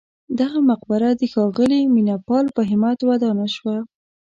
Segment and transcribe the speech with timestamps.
[0.39, 3.77] دغه مقبره د ښاغلي مینه پال په همت ودانه شوه.